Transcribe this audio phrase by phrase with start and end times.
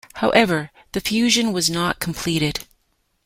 [0.15, 2.61] However, the fusion was not completed.